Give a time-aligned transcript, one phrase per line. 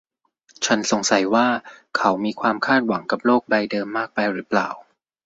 [0.65, 1.47] ฉันสงสัยว่า
[1.97, 4.69] เขามีความคาดหวังกับโลกใบเดิมมากไปหรือเปล่า